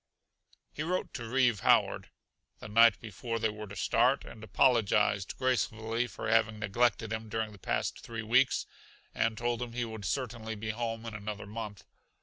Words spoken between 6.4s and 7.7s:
neglected him during the